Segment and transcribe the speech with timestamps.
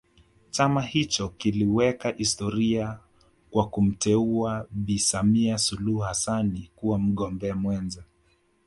[0.51, 2.99] Chama hicho kiliweka historia
[3.51, 8.03] kwa kumteua Bi Samia Suluhu Hassani kuwa mgombea mwenza